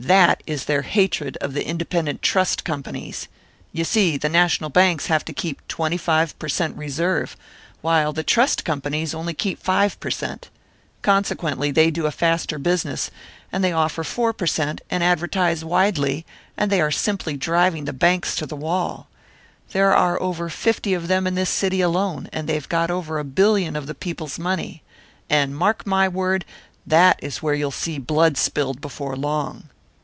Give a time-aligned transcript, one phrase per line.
[0.00, 3.26] "That is their hatred of the independent trust companies.
[3.72, 7.36] You see, the national banks have to keep twenty five per cent reserve,
[7.80, 10.50] while the trust companies only keep five per cent.
[11.02, 13.10] Consequently they do a faster business,
[13.52, 16.26] and they offer four per cent, and advertise widely,
[16.56, 19.06] and they are simply driving the banks to the wall.
[19.72, 23.24] There are over fifty of them in this city alone, and they've got over a
[23.24, 24.82] billion of the people's money.
[25.30, 26.44] And, mark my word,
[26.84, 29.70] that is where you'll see blood spilled before long."